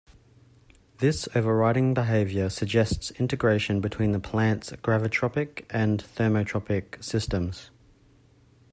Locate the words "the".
4.13-4.19